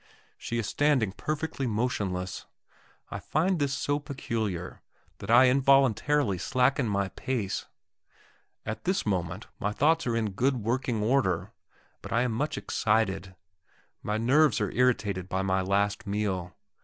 [0.35, 2.47] She is standing perfectly motionless.
[3.11, 4.81] I find this so peculiar
[5.19, 7.67] that I involuntarily slacken my pace.
[8.65, 11.51] At this moment my thoughts are in good working order,
[12.01, 13.35] but I am much excited;
[14.01, 16.55] my nerves are irritated by my last meal.